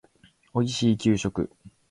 [0.55, 1.51] おいしい給食